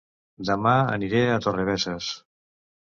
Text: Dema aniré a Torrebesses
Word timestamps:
Dema 0.49 0.71
aniré 0.95 1.21
a 1.29 1.39
Torrebesses 1.47 2.11